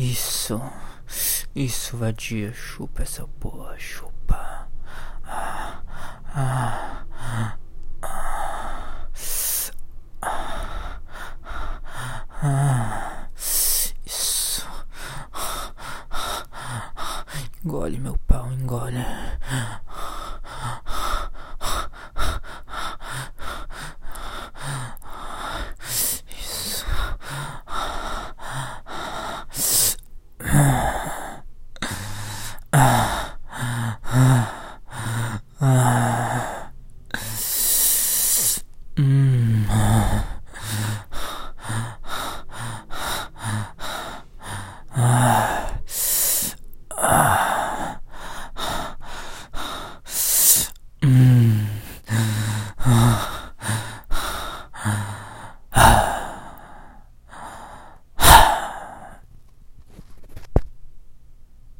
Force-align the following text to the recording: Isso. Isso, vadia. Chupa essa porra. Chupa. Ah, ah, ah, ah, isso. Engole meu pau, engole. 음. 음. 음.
Isso. 0.00 0.58
Isso, 1.54 1.94
vadia. 1.98 2.54
Chupa 2.54 3.02
essa 3.02 3.28
porra. 3.38 3.78
Chupa. 3.78 4.66
Ah, 5.26 5.82
ah, 6.34 7.04
ah, 8.02 9.06
ah, 12.42 13.28
isso. 14.06 14.66
Engole 17.62 17.98
meu 17.98 18.16
pau, 18.26 18.50
engole. 18.50 19.04
음. 38.98 39.66
음. 51.02 51.80
음. 52.86 53.29